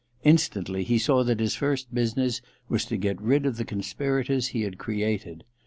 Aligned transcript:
Instantly, 0.23 0.83
he 0.83 0.97
saw 0.97 1.23
that 1.23 1.39
his 1.39 1.53
first 1.53 1.93
business 1.93 2.41
was 2.67 2.85
to 2.85 2.97
get 2.97 3.21
rid 3.21 3.45
of 3.45 3.57
the 3.57 3.63
conspirators 3.63 4.47
he 4.47 4.63
had 4.63 4.79
created. 4.79 5.43